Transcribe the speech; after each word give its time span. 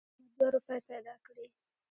احمد 0.09 0.31
دوه 0.37 0.47
روپۍ 0.55 0.79
پیدا 0.89 1.15
کړې. 1.25 1.45